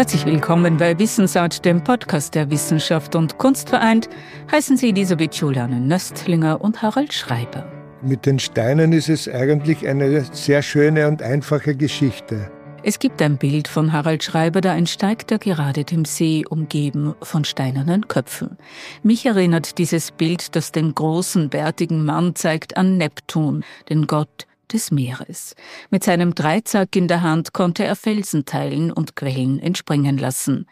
[0.00, 4.08] Herzlich willkommen bei Wissensart, dem Podcast der Wissenschaft und Kunst vereint.
[4.50, 7.70] Heißen Sie Elisabeth Juliane Nöstlinger und Harald Schreiber.
[8.00, 12.50] Mit den Steinen ist es eigentlich eine sehr schöne und einfache Geschichte.
[12.82, 17.44] Es gibt ein Bild von Harald Schreiber, da entsteigt er gerade dem See, umgeben von
[17.44, 18.56] steinernen Köpfen.
[19.02, 24.90] Mich erinnert dieses Bild, das den großen, bärtigen Mann zeigt, an Neptun, den Gott des
[24.90, 25.54] Meeres.
[25.90, 30.66] Mit seinem Dreizack in der Hand konnte er Felsen teilen und Quellen entspringen lassen.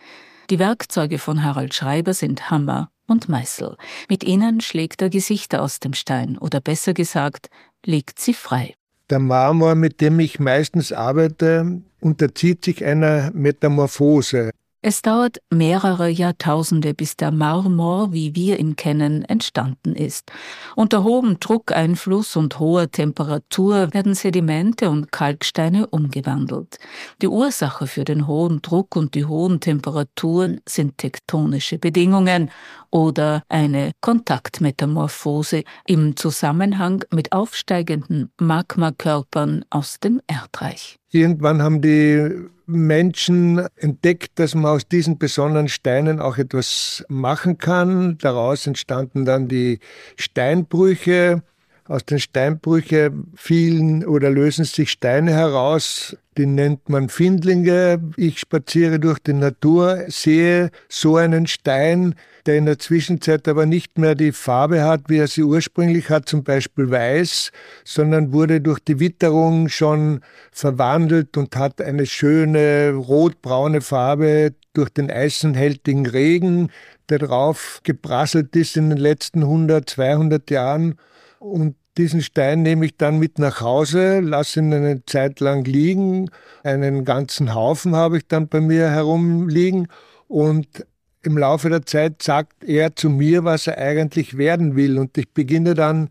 [0.50, 3.76] Die Werkzeuge von Harald Schreiber sind Hammer und Meißel.
[4.08, 7.48] Mit ihnen schlägt er Gesichter aus dem Stein oder besser gesagt,
[7.84, 8.74] legt sie frei.
[9.10, 14.50] Der Marmor, mit dem ich meistens arbeite, unterzieht sich einer Metamorphose.
[14.80, 20.30] Es dauert mehrere Jahrtausende, bis der Marmor, wie wir ihn kennen, entstanden ist.
[20.76, 26.78] Unter hohem Druckeinfluss und hoher Temperatur werden Sedimente und Kalksteine umgewandelt.
[27.20, 32.52] Die Ursache für den hohen Druck und die hohen Temperaturen sind tektonische Bedingungen
[32.90, 40.97] oder eine Kontaktmetamorphose im Zusammenhang mit aufsteigenden Magmakörpern aus dem Erdreich.
[41.10, 48.18] Irgendwann haben die Menschen entdeckt, dass man aus diesen besonderen Steinen auch etwas machen kann.
[48.18, 49.78] Daraus entstanden dann die
[50.16, 51.42] Steinbrüche.
[51.88, 57.98] Aus den Steinbrüchen fielen oder lösen sich Steine heraus, die nennt man Findlinge.
[58.18, 62.14] Ich spaziere durch die Natur, sehe so einen Stein,
[62.44, 66.28] der in der Zwischenzeit aber nicht mehr die Farbe hat, wie er sie ursprünglich hat,
[66.28, 67.52] zum Beispiel weiß,
[67.84, 70.20] sondern wurde durch die Witterung schon
[70.52, 76.68] verwandelt und hat eine schöne rotbraune Farbe durch den eisenhältigen Regen,
[77.08, 80.98] der drauf geprasselt ist in den letzten 100, 200 Jahren.
[81.38, 86.30] Und diesen Stein nehme ich dann mit nach Hause, lasse ihn eine Zeit lang liegen.
[86.62, 89.88] Einen ganzen Haufen habe ich dann bei mir herumliegen
[90.28, 90.86] und
[91.22, 94.98] im Laufe der Zeit sagt er zu mir, was er eigentlich werden will.
[94.98, 96.10] Und ich beginne dann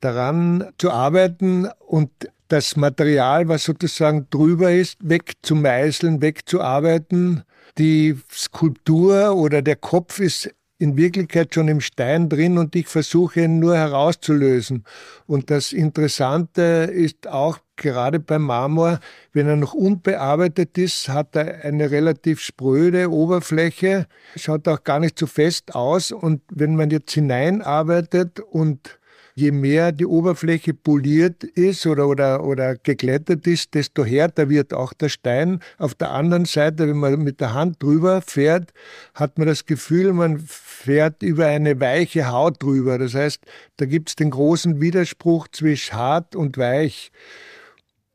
[0.00, 2.10] daran zu arbeiten und
[2.48, 7.42] das Material, was sozusagen drüber ist, wegzumeißeln, wegzuarbeiten.
[7.76, 13.42] Die Skulptur oder der Kopf ist in Wirklichkeit schon im Stein drin und ich versuche
[13.42, 14.84] ihn nur herauszulösen.
[15.26, 19.00] Und das Interessante ist auch gerade beim Marmor,
[19.32, 25.18] wenn er noch unbearbeitet ist, hat er eine relativ spröde Oberfläche, schaut auch gar nicht
[25.18, 28.98] so fest aus und wenn man jetzt hineinarbeitet und
[29.36, 34.94] je mehr die Oberfläche poliert ist oder, oder, oder geglättet ist, desto härter wird auch
[34.94, 35.60] der Stein.
[35.76, 38.72] Auf der anderen Seite, wenn man mit der Hand drüber fährt,
[39.14, 42.98] hat man das Gefühl, man fährt über eine weiche Haut drüber.
[42.98, 43.44] Das heißt,
[43.76, 47.12] da gibt es den großen Widerspruch zwischen hart und weich.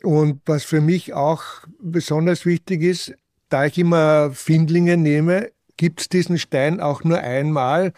[0.02, 1.44] Und was für mich auch
[1.80, 3.14] besonders wichtig ist,
[3.50, 7.94] da ich immer Findlinge nehme, gibt es diesen Stein auch nur einmal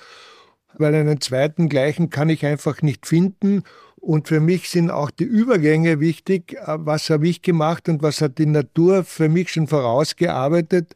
[0.77, 3.63] weil einen zweiten gleichen kann ich einfach nicht finden.
[3.95, 6.57] Und für mich sind auch die Übergänge wichtig.
[6.65, 10.93] Was habe ich gemacht und was hat die Natur für mich schon vorausgearbeitet?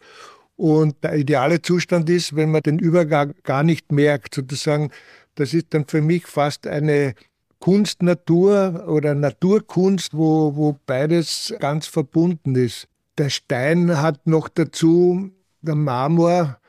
[0.58, 4.90] Und der ideale Zustand ist, wenn man den Übergang gar nicht merkt, sozusagen,
[5.36, 7.14] das ist dann für mich fast eine
[7.60, 12.88] Kunst-Natur oder Naturkunst, wo, wo beides ganz verbunden ist.
[13.18, 16.60] Der Stein hat noch dazu, der Marmor,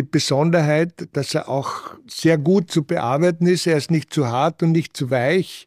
[0.00, 3.66] die Besonderheit, dass er auch sehr gut zu bearbeiten ist.
[3.66, 5.66] Er ist nicht zu hart und nicht zu weich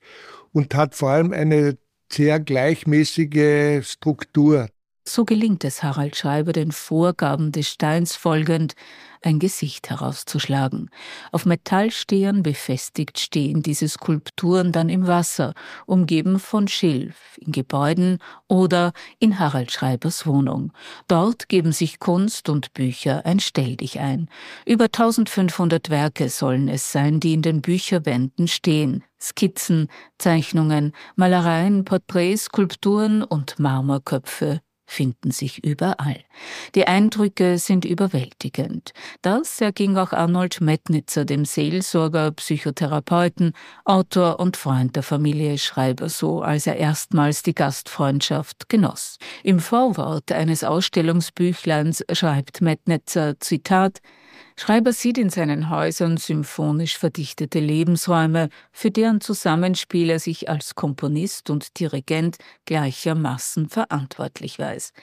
[0.52, 1.78] und hat vor allem eine
[2.12, 4.70] sehr gleichmäßige Struktur.
[5.06, 8.74] So gelingt es Harald Schreiber, den Vorgaben des Steins folgend,
[9.22, 10.90] ein Gesicht herauszuschlagen.
[11.34, 15.54] Auf Metallstehern befestigt stehen diese Skulpturen dann im Wasser,
[15.86, 20.72] umgeben von Schilf, in Gebäuden oder in Harald Schreibers Wohnung.
[21.10, 24.30] Dort geben sich Kunst und Bücher ein Stelldich ein.
[24.66, 29.04] Über 1500 Werke sollen es sein, die in den Bücherwänden stehen.
[29.22, 34.62] Skizzen, Zeichnungen, Malereien, Porträts, Skulpturen und Marmorköpfe
[34.94, 36.20] finden sich überall.
[36.76, 38.94] Die Eindrücke sind überwältigend.
[39.22, 43.54] Das erging auch Arnold Metnitzer, dem Seelsorger, Psychotherapeuten,
[43.86, 49.18] Autor und Freund der Familie Schreiber so, als er erstmals die Gastfreundschaft genoss.
[49.44, 54.00] Im Vorwort eines Ausstellungsbüchleins schreibt Metnitzer, Zitat,
[54.56, 61.50] Schreiber sieht in seinen Häusern symphonisch verdichtete Lebensräume, für deren Zusammenspiel er sich als Komponist
[61.50, 64.94] und Dirigent gleichermaßen verantwortlich weiß.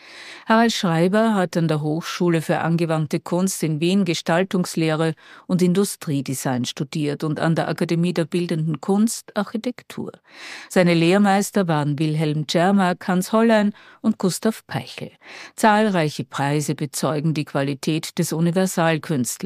[0.46, 5.14] Harald Schreiber hat an der Hochschule für angewandte Kunst in Wien Gestaltungslehre
[5.48, 10.12] und Industriedesign studiert und an der Akademie der Bildenden Kunst Architektur.
[10.68, 15.10] Seine Lehrmeister waren Wilhelm Czermak, Hans Hollein und Gustav Peichel.
[15.56, 19.39] Zahlreiche Preise bezeugen die Qualität des Universalkünstlers.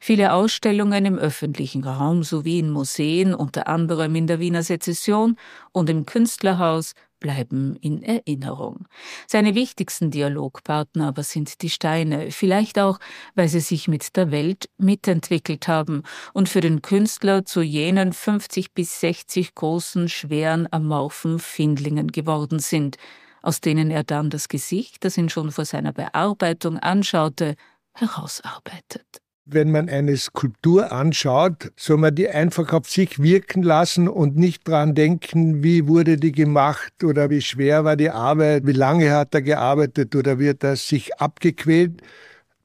[0.00, 5.36] Viele Ausstellungen im öffentlichen Raum sowie in Museen, unter anderem in der Wiener Sezession
[5.72, 6.94] und im Künstlerhaus,
[7.24, 8.86] bleiben in Erinnerung.
[9.26, 12.98] Seine wichtigsten Dialogpartner aber sind die Steine, vielleicht auch,
[13.34, 16.02] weil sie sich mit der Welt mitentwickelt haben
[16.34, 22.98] und für den Künstler zu jenen 50 bis 60 großen, schweren, amorphen Findlingen geworden sind,
[23.40, 27.54] aus denen er dann das Gesicht, das ihn schon vor seiner Bearbeitung anschaute,
[27.94, 29.23] herausarbeitet.
[29.46, 34.66] Wenn man eine Skulptur anschaut, soll man die einfach auf sich wirken lassen und nicht
[34.66, 39.34] dran denken, wie wurde die gemacht oder wie schwer war die Arbeit, wie lange hat
[39.34, 42.00] er gearbeitet oder wird er sich abgequält.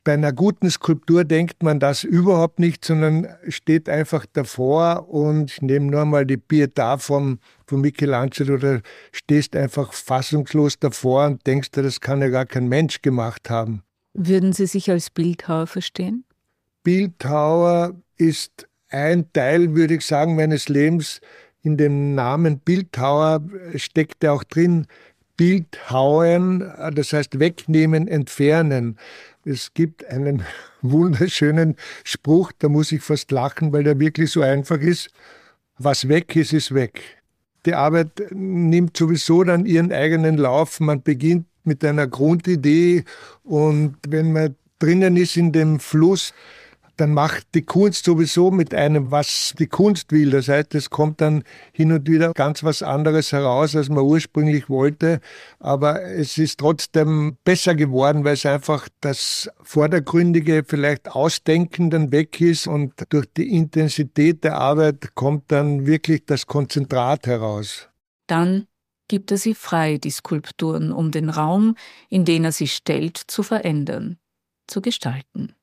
[0.05, 5.61] Bei einer guten Skulptur denkt man das überhaupt nicht, sondern steht einfach davor und ich
[5.61, 8.79] nehme nur mal die Pietà vom, von Michelangelo oder
[9.11, 13.83] stehst einfach fassungslos davor und denkst das kann ja gar kein Mensch gemacht haben.
[14.13, 16.23] Würden Sie sich als Bildhauer verstehen?
[16.89, 21.21] Bildhauer ist ein Teil, würde ich sagen, meines Lebens.
[21.61, 23.43] In dem Namen Bildhauer
[23.75, 24.87] steckt ja auch drin,
[25.37, 26.61] Bildhauen,
[26.95, 28.97] das heißt wegnehmen, entfernen.
[29.45, 30.41] Es gibt einen
[30.81, 35.11] wunderschönen Spruch, da muss ich fast lachen, weil der wirklich so einfach ist.
[35.77, 37.03] Was weg ist, ist weg.
[37.67, 40.79] Die Arbeit nimmt sowieso dann ihren eigenen Lauf.
[40.79, 43.03] Man beginnt mit einer Grundidee
[43.43, 46.33] und wenn man drinnen ist in dem Fluss,
[46.99, 50.31] dann macht die Kunst sowieso mit einem, was die Kunst will.
[50.31, 54.69] Das heißt, es kommt dann hin und wieder ganz was anderes heraus, als man ursprünglich
[54.69, 55.21] wollte.
[55.59, 62.41] Aber es ist trotzdem besser geworden, weil es einfach das Vordergründige vielleicht Ausdenken dann weg
[62.41, 67.87] ist und durch die Intensität der Arbeit kommt dann wirklich das Konzentrat heraus.
[68.27, 68.67] Dann
[69.07, 71.75] gibt er sie frei, die Skulpturen, um den Raum,
[72.09, 74.17] in den er sie stellt, zu verändern,
[74.67, 75.55] zu gestalten.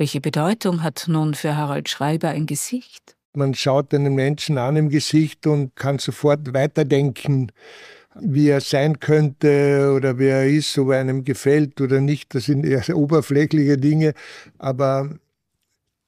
[0.00, 3.16] Welche Bedeutung hat nun für Harald Schreiber ein Gesicht?
[3.34, 7.52] Man schaut einen Menschen an im Gesicht und kann sofort weiterdenken,
[8.18, 12.34] wie er sein könnte oder wer er ist, ob er einem gefällt oder nicht.
[12.34, 14.14] Das sind eher oberflächliche Dinge.
[14.56, 15.18] Aber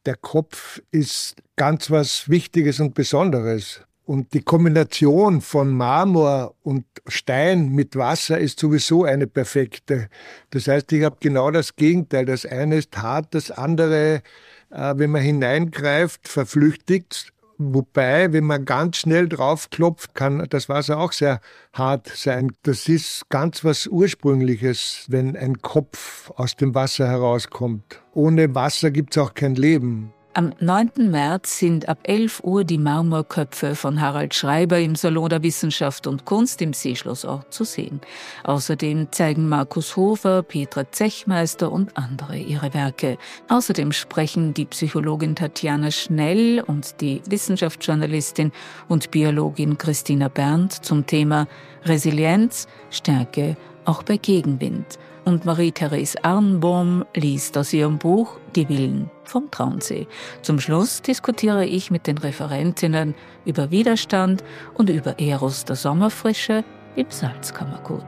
[0.07, 3.83] der Kopf ist ganz was Wichtiges und Besonderes.
[4.05, 10.09] Und die Kombination von Marmor und Stein mit Wasser ist sowieso eine perfekte.
[10.51, 12.25] Das heißt, ich habe genau das Gegenteil.
[12.25, 14.23] Das eine ist hart, das andere,
[14.71, 17.33] äh, wenn man hineingreift, verflüchtigt.
[17.59, 21.41] Wobei, wenn man ganz schnell draufklopft, kann das Wasser auch sehr
[21.73, 22.53] hart sein.
[22.65, 28.03] Das ist ganz was Ursprüngliches, wenn ein Kopf aus dem Wasser herauskommt.
[28.15, 30.13] Ohne Wasser gibt es auch kein Leben.
[30.35, 31.11] Am 9.
[31.11, 36.25] März sind ab 11 Uhr die Marmorköpfe von Harald Schreiber im Salon der Wissenschaft und
[36.25, 38.01] Kunst im Seeschlossort zu sehen.
[38.45, 43.19] Außerdem zeigen Markus Hofer, Petra Zechmeister und andere ihre Werke.
[43.51, 48.53] Außerdem sprechen die Psychologin Tatjana Schnell und die Wissenschaftsjournalistin
[48.89, 51.47] und Biologin Christina Berndt zum Thema
[51.85, 59.51] Resilienz, Stärke auch bei Gegenwind und Marie-Therese Arnbaum liest aus ihrem Buch Die Willen vom
[59.51, 60.07] Traunsee.
[60.43, 63.15] Zum Schluss diskutiere ich mit den Referentinnen
[63.45, 64.43] über Widerstand
[64.75, 66.65] und über Eros der Sommerfrische
[66.97, 68.05] im Salzkammergut.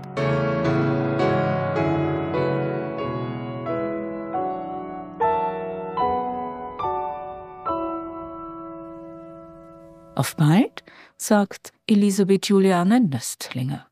[10.15, 10.84] Auf bald,
[11.17, 13.86] sagt Elisabeth Juliane Nöstlinger.